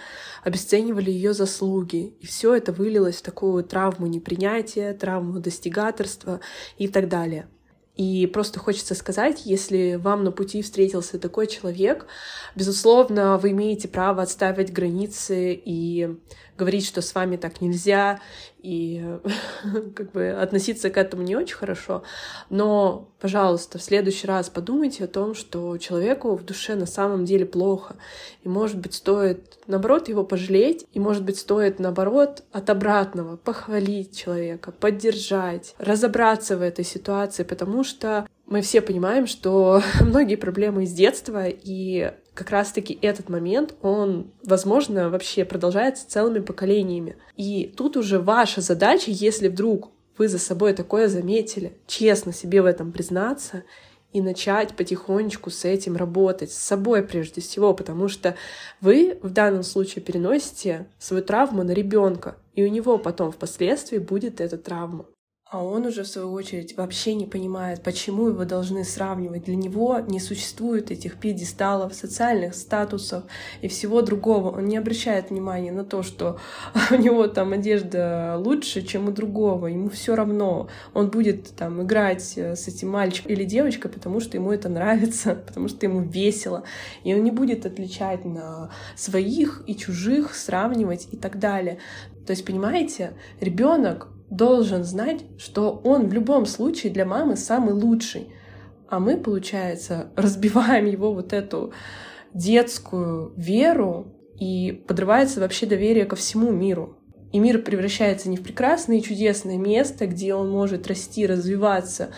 [0.44, 2.14] обесценивали ее заслуги.
[2.20, 6.40] И все это вылилось в такую травму непринятия, травму достигаторства
[6.76, 7.48] и так далее.
[7.98, 12.06] И просто хочется сказать, если вам на пути встретился такой человек,
[12.54, 16.16] безусловно, вы имеете право отставить границы и
[16.56, 18.20] говорить, что с вами так нельзя,
[18.62, 19.18] и
[19.94, 22.02] как бы относиться к этому не очень хорошо.
[22.50, 27.46] Но, пожалуйста, в следующий раз подумайте о том, что человеку в душе на самом деле
[27.46, 27.96] плохо.
[28.42, 34.16] И, может быть, стоит, наоборот, его пожалеть, и, может быть, стоит, наоборот, от обратного похвалить
[34.16, 40.92] человека, поддержать, разобраться в этой ситуации, потому что мы все понимаем, что многие проблемы из
[40.92, 47.16] детства, и как раз-таки этот момент, он, возможно, вообще продолжается целыми поколениями.
[47.36, 52.66] И тут уже ваша задача, если вдруг вы за собой такое заметили, честно себе в
[52.66, 53.64] этом признаться
[54.12, 58.36] и начать потихонечку с этим работать, с собой прежде всего, потому что
[58.80, 64.40] вы в данном случае переносите свою травму на ребенка, и у него потом впоследствии будет
[64.40, 65.06] эта травма.
[65.50, 69.44] А он уже, в свою очередь, вообще не понимает, почему его должны сравнивать.
[69.44, 73.24] Для него не существует этих пьедесталов, социальных статусов
[73.62, 74.58] и всего другого.
[74.58, 76.38] Он не обращает внимания на то, что
[76.90, 79.68] у него там одежда лучше, чем у другого.
[79.68, 80.68] Ему все равно.
[80.92, 85.34] Он будет там играть э, с этим мальчиком или девочкой, потому что ему это нравится,
[85.34, 86.64] потому что ему весело.
[87.04, 91.78] И он не будет отличать на своих и чужих, сравнивать и так далее.
[92.26, 98.28] То есть, понимаете, ребенок должен знать, что он в любом случае для мамы самый лучший.
[98.88, 101.72] А мы, получается, разбиваем его вот эту
[102.34, 106.98] детскую веру и подрывается вообще доверие ко всему миру.
[107.32, 112.10] И мир превращается не в прекрасное и чудесное место, где он может расти, развиваться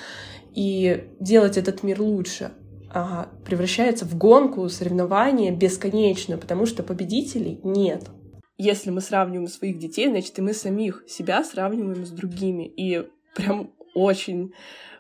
[0.55, 2.53] и делать этот мир лучше,
[2.93, 8.09] а превращается в гонку, соревнование бесконечную, потому что победителей нет
[8.63, 12.65] если мы сравниваем своих детей, значит, и мы самих себя сравниваем с другими.
[12.65, 14.53] И прям очень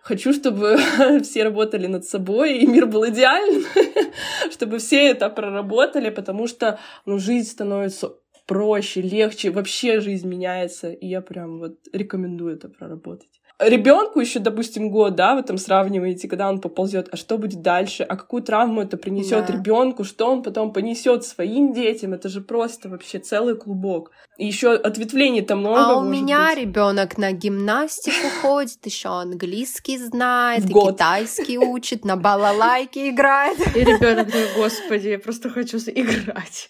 [0.02, 0.78] хочу, чтобы
[1.22, 3.64] все работали над собой, и мир был идеален,
[4.50, 11.06] чтобы все это проработали, потому что ну, жизнь становится проще, легче, вообще жизнь меняется, и
[11.06, 16.48] я прям вот рекомендую это проработать ребенку еще, допустим, год, да, вы там сравниваете, когда
[16.48, 19.52] он поползет, а что будет дальше, а какую травму это принесет да.
[19.52, 24.12] ребенку, что он потом понесет своим детям, это же просто вообще целый клубок.
[24.38, 25.80] И еще ответвлений-то много.
[25.80, 33.10] А у меня ребенок на гимнастику ходит, еще английский знает, и китайский учит, на балалайке
[33.10, 33.58] играет.
[33.76, 36.68] И ребенок, господи, я просто хочу играть.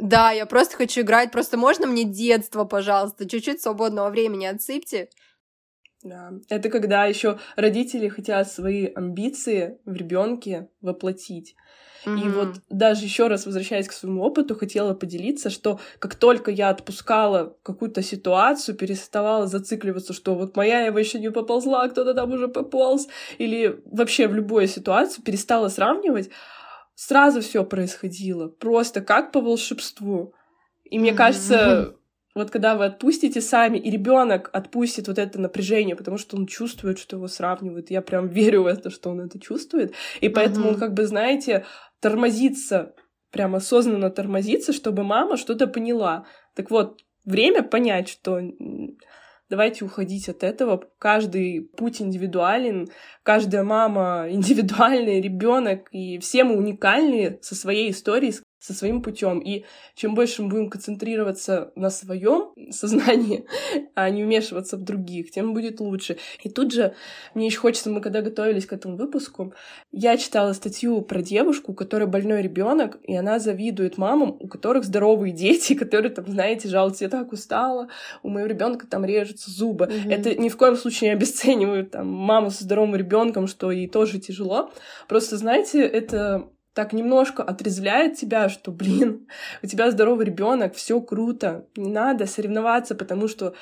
[0.00, 1.30] Да, я просто хочу играть.
[1.30, 5.08] Просто можно мне детство, пожалуйста, чуть-чуть свободного времени отсыпьте.
[6.02, 6.32] Да.
[6.48, 11.54] Это когда еще родители хотят свои амбиции в ребенке воплотить.
[12.04, 12.26] Mm-hmm.
[12.26, 16.70] И вот даже еще раз возвращаясь к своему опыту, хотела поделиться, что как только я
[16.70, 22.32] отпускала какую-то ситуацию, переставала зацикливаться, что вот моя его еще не поползла, а кто-то там
[22.32, 23.06] уже пополз,
[23.38, 26.30] или вообще в любой ситуации перестала сравнивать,
[26.94, 30.34] сразу все происходило, просто как по волшебству.
[30.84, 31.14] И мне mm-hmm.
[31.14, 31.96] кажется,
[32.34, 36.98] вот когда вы отпустите сами, и ребенок отпустит вот это напряжение, потому что он чувствует,
[36.98, 37.90] что его сравнивают.
[37.90, 39.94] Я прям верю в это, что он это чувствует.
[40.20, 40.74] И поэтому uh-huh.
[40.74, 41.66] он, как бы, знаете,
[42.00, 42.94] тормозится,
[43.30, 46.26] прям осознанно тормозится, чтобы мама что-то поняла.
[46.54, 48.40] Так вот, время понять, что
[49.52, 50.82] Давайте уходить от этого.
[50.98, 52.88] Каждый путь индивидуален,
[53.22, 58.32] каждая мама индивидуальный, ребенок, и все мы уникальны со своей историей,
[58.62, 59.40] со своим путем.
[59.40, 59.64] И
[59.96, 63.44] чем больше мы будем концентрироваться на своем сознании,
[63.96, 66.16] а не вмешиваться в других, тем будет лучше.
[66.44, 66.94] И тут же
[67.34, 69.52] мне еще хочется, мы когда готовились к этому выпуску,
[69.90, 74.84] я читала статью про девушку, у которой больной ребенок, и она завидует мамам, у которых
[74.84, 77.88] здоровые дети, которые там, знаете, жалуются, я так устала,
[78.22, 79.86] у моего ребенка там режутся зубы.
[79.86, 80.12] Mm-hmm.
[80.12, 84.20] Это ни в коем случае не обесценивают там маму со здоровым ребенком, что ей тоже
[84.20, 84.70] тяжело.
[85.08, 89.28] Просто, знаете, это так немножко отрезвляет тебя, что, блин,
[89.62, 93.54] у тебя здоровый ребенок, все круто, не надо соревноваться, потому что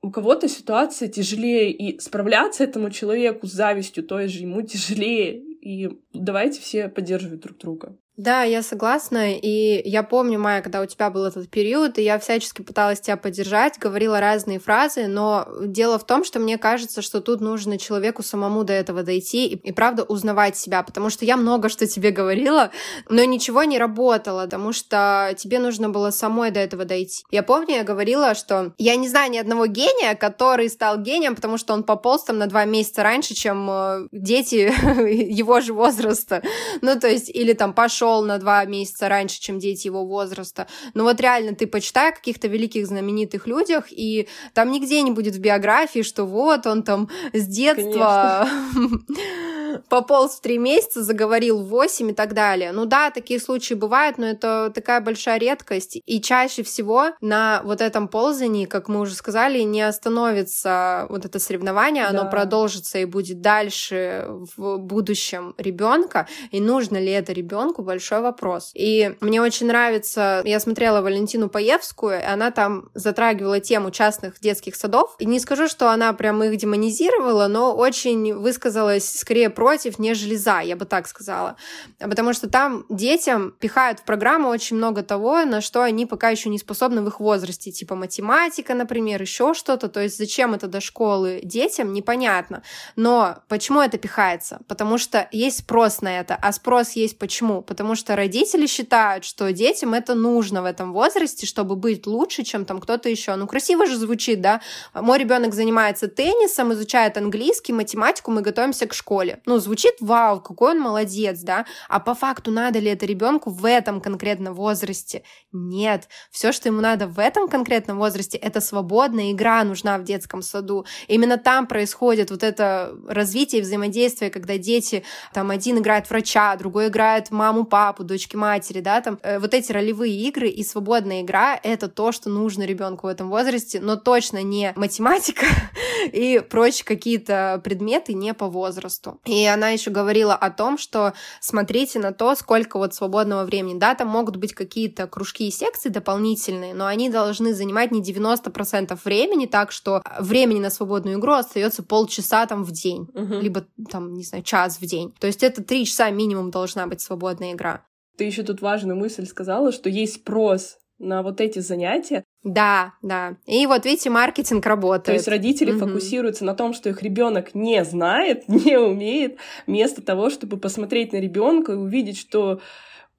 [0.00, 5.42] у кого-то ситуация тяжелее, и справляться этому человеку с завистью той же ему тяжелее.
[5.60, 7.96] И давайте все поддерживать друг друга.
[8.18, 9.34] Да, я согласна.
[9.36, 13.16] И я помню, Майя, когда у тебя был этот период, и я всячески пыталась тебя
[13.16, 18.24] поддержать, говорила разные фразы, но дело в том, что мне кажется, что тут нужно человеку
[18.24, 22.10] самому до этого дойти и, и правда узнавать себя, потому что я много что тебе
[22.10, 22.72] говорила,
[23.08, 27.24] но ничего не работало, потому что тебе нужно было самой до этого дойти.
[27.30, 31.56] Я помню, я говорила, что я не знаю ни одного гения, который стал гением, потому
[31.56, 34.72] что он пополз там на два месяца раньше, чем э, дети
[35.32, 36.42] его же возраста.
[36.80, 40.66] Ну, то есть, или там пошел ушел на два месяца раньше, чем дети его возраста.
[40.94, 45.34] Но вот реально ты почитай о каких-то великих знаменитых людях, и там нигде не будет
[45.34, 48.48] в биографии, что вот он там с детства
[49.88, 52.72] пополз в три месяца, заговорил в восемь и так далее.
[52.72, 55.98] Ну да, такие случаи бывают, но это такая большая редкость.
[56.04, 61.38] И чаще всего на вот этом ползании, как мы уже сказали, не остановится вот это
[61.38, 62.10] соревнование, да.
[62.10, 64.26] оно продолжится и будет дальше
[64.56, 66.28] в будущем ребенка.
[66.50, 68.70] И нужно ли это ребенку, большой вопрос.
[68.74, 74.76] И мне очень нравится, я смотрела Валентину Паевскую, и она там затрагивала тему частных детских
[74.76, 75.14] садов.
[75.18, 80.60] И не скажу, что она прям их демонизировала, но очень высказалась скорее против, нежели за,
[80.60, 81.56] я бы так сказала.
[81.98, 86.48] Потому что там детям пихают в программу очень много того, на что они пока еще
[86.48, 89.88] не способны в их возрасте, типа математика, например, еще что-то.
[89.88, 92.62] То есть зачем это до школы детям, непонятно.
[92.94, 94.60] Но почему это пихается?
[94.68, 96.38] Потому что есть спрос на это.
[96.40, 97.60] А спрос есть почему?
[97.60, 102.64] Потому что родители считают, что детям это нужно в этом возрасте, чтобы быть лучше, чем
[102.64, 103.34] там кто-то еще.
[103.34, 104.60] Ну, красиво же звучит, да?
[104.94, 110.72] Мой ребенок занимается теннисом, изучает английский, математику, мы готовимся к школе ну, звучит вау, какой
[110.72, 115.22] он молодец, да, а по факту надо ли это ребенку в этом конкретном возрасте?
[115.52, 116.08] Нет.
[116.30, 120.84] Все, что ему надо в этом конкретном возрасте, это свободная игра нужна в детском саду.
[121.06, 127.30] Именно там происходит вот это развитие взаимодействия, когда дети, там, один играет врача, другой играет
[127.30, 131.88] маму, папу, дочки, матери, да, там, э, вот эти ролевые игры и свободная игра— это
[131.88, 135.46] то, что нужно ребенку в этом возрасте, но точно не математика
[136.12, 139.20] и прочие какие-то предметы не по возрасту.
[139.24, 143.78] И и она еще говорила о том, что смотрите на то, сколько вот свободного времени.
[143.78, 148.98] Да, там могут быть какие-то кружки и секции дополнительные, но они должны занимать не 90%
[149.04, 153.34] времени, так что времени на свободную игру остается полчаса там в день, угу.
[153.40, 155.14] либо там, не знаю, час в день.
[155.18, 157.84] То есть это три часа минимум должна быть свободная игра.
[158.16, 162.24] Ты еще тут важную мысль сказала, что есть спрос на вот эти занятия.
[162.44, 163.36] Да, да.
[163.46, 165.04] И вот видите, маркетинг работает.
[165.04, 165.86] То есть родители угу.
[165.86, 171.18] фокусируются на том, что их ребенок не знает, не умеет, вместо того, чтобы посмотреть на
[171.18, 172.60] ребенка и увидеть, что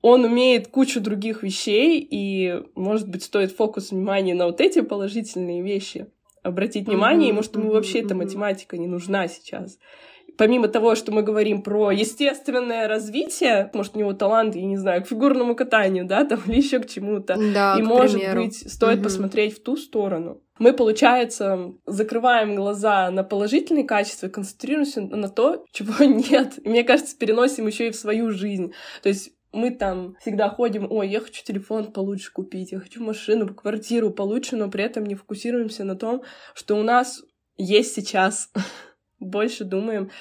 [0.02, 5.62] он умеет кучу других вещей, и, может быть, стоит фокус внимания на вот эти положительные
[5.62, 6.08] вещи
[6.42, 7.34] обратить внимание, mm-hmm.
[7.34, 8.06] и, может, ему вообще mm-hmm.
[8.06, 9.78] эта математика не нужна сейчас
[10.40, 15.04] помимо того, что мы говорим про естественное развитие, может, у него талант, я не знаю,
[15.04, 17.36] к фигурному катанию, да, там, или еще к чему-то.
[17.54, 18.44] Да, и, может примеру.
[18.44, 19.04] быть, стоит угу.
[19.04, 20.42] посмотреть в ту сторону.
[20.58, 26.54] Мы, получается, закрываем глаза на положительные качества и концентрируемся на то, чего нет.
[26.64, 28.72] И, мне кажется, переносим еще и в свою жизнь.
[29.04, 33.54] То есть мы там всегда ходим, ой, я хочу телефон получше купить, я хочу машину,
[33.54, 36.24] квартиру получше, но при этом не фокусируемся на том,
[36.54, 37.24] что у нас
[37.58, 38.50] есть сейчас.
[39.20, 40.12] больше думаем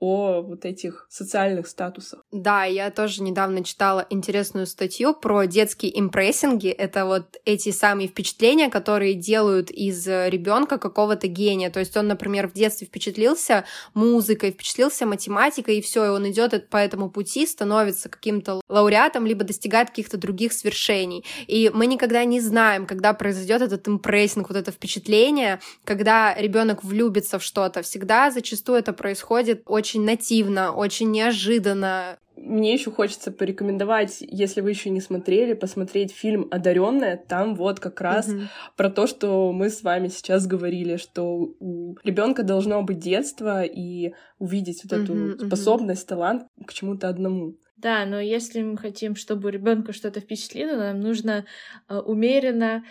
[0.00, 2.24] о вот этих социальных статусах.
[2.32, 6.68] Да, я тоже недавно читала интересную статью про детские импрессинги.
[6.68, 11.70] Это вот эти самые впечатления, которые делают из ребенка какого-то гения.
[11.70, 16.68] То есть он, например, в детстве впечатлился музыкой, впечатлился математикой, и все, и он идет
[16.68, 21.24] по этому пути, становится каким-то лауреатом, либо достигает каких-то других свершений.
[21.46, 27.38] И мы никогда не знаем, когда произойдет этот импрессинг, вот это впечатление, когда ребенок влюбится
[27.38, 27.82] в что-то.
[27.82, 32.16] Всегда зачастую это происходит очень очень нативно, очень неожиданно.
[32.36, 37.18] мне еще хочется порекомендовать, если вы еще не смотрели, посмотреть фильм Одаренная.
[37.18, 38.40] Там вот как раз угу.
[38.78, 44.14] про то, что мы с вами сейчас говорили, что у ребенка должно быть детство и
[44.38, 46.08] увидеть вот эту угу, способность, угу.
[46.08, 47.58] талант к чему-то одному.
[47.76, 51.44] Да, но если мы хотим, чтобы у ребенка что-то впечатлило, нам нужно
[51.90, 52.84] э, умеренно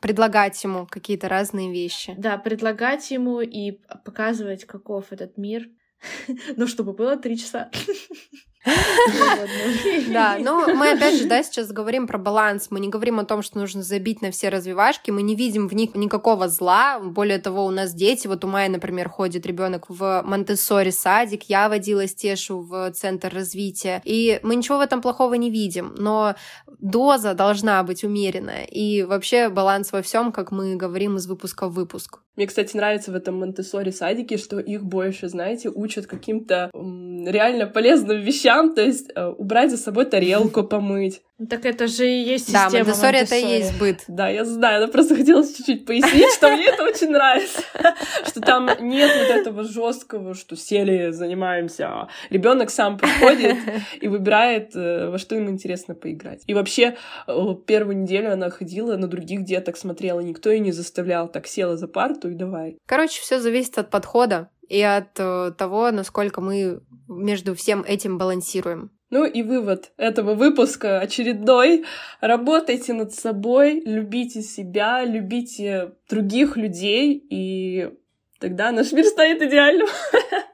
[0.00, 2.14] предлагать ему какие-то разные вещи.
[2.16, 5.68] Да, предлагать ему и показывать, каков этот мир.
[6.56, 7.70] Ну, чтобы было три часа.
[10.12, 12.68] Да, ну мы опять же, да, сейчас говорим про баланс.
[12.70, 15.10] Мы не говорим о том, что нужно забить на все развивашки.
[15.10, 16.98] Мы не видим в них никакого зла.
[17.00, 18.26] Более того, у нас дети.
[18.26, 21.44] Вот у Майи, например, ходит ребенок в монте садик.
[21.44, 24.02] Я водила Стешу в центр развития.
[24.04, 25.94] И мы ничего в этом плохого не видим.
[25.96, 26.34] Но
[26.78, 28.64] доза должна быть умеренная.
[28.64, 32.20] И вообще баланс во всем, как мы говорим из выпуска в выпуск.
[32.38, 38.20] Мне, кстати, нравится в этом монте садике, что их больше, знаете, учат каким-то реально полезным
[38.20, 41.22] вещам, то есть э, убрать за собой тарелку, помыть.
[41.48, 44.00] Так это же и есть система Да, монте это и есть быт.
[44.08, 47.62] Да, я знаю, но просто хотелось чуть-чуть пояснить, что мне это очень нравится,
[48.26, 53.56] что там нет вот этого жесткого, что сели, занимаемся, а ребенок сам приходит
[54.00, 56.42] и выбирает, э, во что ему интересно поиграть.
[56.48, 56.96] И вообще
[57.28, 61.76] э, первую неделю она ходила, на других деток смотрела, никто ее не заставлял, так села
[61.76, 62.78] за парту и давай.
[62.84, 68.90] Короче, все зависит от подхода и от э, того, насколько мы между всем этим балансируем.
[69.10, 71.86] Ну и вывод этого выпуска очередной.
[72.20, 77.90] Работайте над собой, любите себя, любите других людей, и
[78.38, 79.88] тогда наш мир станет идеальным.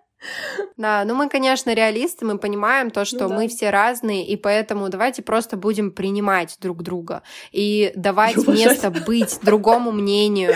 [0.77, 3.35] Да, ну мы, конечно, реалисты, мы понимаем то, что ну, да.
[3.37, 7.23] мы все разные, и поэтому давайте просто будем принимать друг друга
[7.53, 10.55] и давать и место быть другому мнению,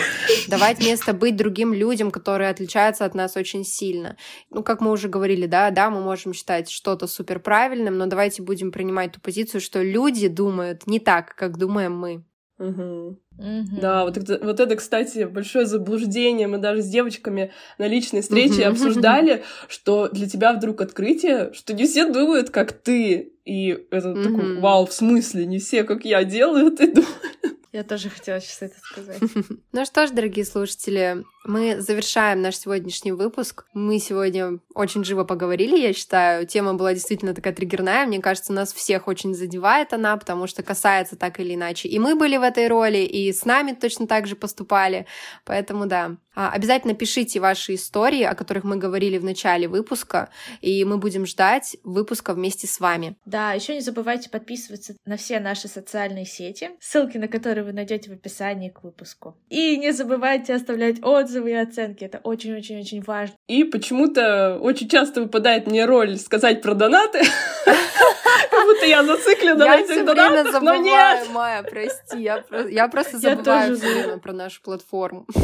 [0.49, 4.17] давать место быть другим людям, которые отличаются от нас очень сильно.
[4.51, 8.43] Ну, как мы уже говорили, да, да, мы можем считать что-то супер правильным, но давайте
[8.43, 12.25] будем принимать ту позицию, что люди думают не так, как думаем мы.
[12.59, 13.19] Угу.
[13.39, 13.81] Угу.
[13.81, 16.49] Да, вот это, вот это, кстати, большое заблуждение.
[16.49, 18.73] Мы даже с девочками на личной встрече угу.
[18.73, 23.33] обсуждали, что для тебя вдруг открытие, что не все думают, как ты.
[23.45, 24.23] И это угу.
[24.23, 27.58] такой, вау, в смысле, не все, как я, делают и думают.
[27.79, 29.21] Я тоже хотела сейчас это сказать.
[29.73, 33.67] Ну что ж, дорогие слушатели, мы завершаем наш сегодняшний выпуск.
[33.73, 36.45] Мы сегодня очень живо поговорили, я считаю.
[36.45, 38.05] Тема была действительно такая триггерная.
[38.07, 41.89] Мне кажется, нас всех очень задевает она, потому что касается так или иначе.
[41.89, 45.07] И мы были в этой роли, и с нами точно так же поступали.
[45.45, 50.85] Поэтому да, а, обязательно пишите ваши истории, о которых мы говорили в начале выпуска, и
[50.85, 53.17] мы будем ждать выпуска вместе с вами.
[53.25, 58.11] Да, еще не забывайте подписываться на все наши социальные сети, ссылки на которые вы найдете
[58.11, 59.37] в описании к выпуску.
[59.51, 63.37] И не забывайте оставлять отзывы и оценки, это очень-очень-очень важно.
[63.47, 67.21] И почему-то очень часто выпадает мне роль сказать про донаты.
[67.65, 71.29] Как будто я зациклена на этих донатах, но нет!
[71.31, 75.27] Майя, прости, я просто забываю про нашу платформу.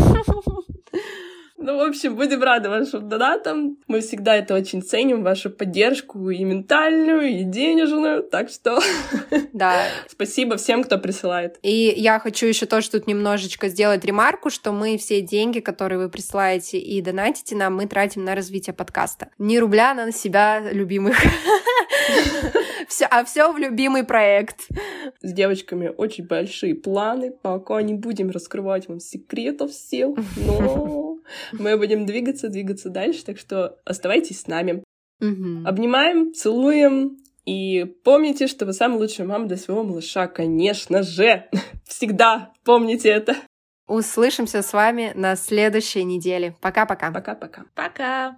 [1.64, 3.78] Ну, в общем, будем рады вашим донатам.
[3.88, 8.22] Мы всегда это очень ценим, вашу поддержку и ментальную, и денежную.
[8.22, 8.80] Так что
[9.54, 9.86] да.
[10.06, 11.58] спасибо всем, кто присылает.
[11.62, 16.10] И я хочу еще тоже тут немножечко сделать ремарку, что мы все деньги, которые вы
[16.10, 19.30] присылаете и донатите нам, мы тратим на развитие подкаста.
[19.38, 21.16] Ни рубля на себя любимых.
[22.88, 24.68] Все, а все в любимый проект.
[25.22, 31.13] С девочками очень большие планы, пока не будем раскрывать вам секретов всех, но
[31.52, 34.82] мы будем двигаться, двигаться дальше, так что оставайтесь с нами.
[35.20, 41.46] Обнимаем, целуем, и помните, что вы самая лучшая мама для своего малыша, конечно же.
[41.86, 43.36] Всегда помните это.
[43.86, 46.56] Услышимся с вами на следующей неделе.
[46.62, 47.10] Пока-пока.
[47.10, 47.64] Пока-пока.
[47.74, 48.32] Пока.